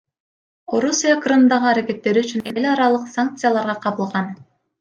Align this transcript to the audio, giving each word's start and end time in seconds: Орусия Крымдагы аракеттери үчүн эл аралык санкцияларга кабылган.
Орусия 0.77 1.17
Крымдагы 1.25 1.69
аракеттери 1.73 2.23
үчүн 2.25 2.43
эл 2.55 2.67
аралык 2.73 3.07
санкцияларга 3.19 3.81
кабылган. 3.87 4.35